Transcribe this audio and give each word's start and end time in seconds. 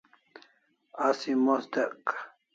Asi 1.07 1.31
mos 1.43 1.63
dyek 1.73 2.05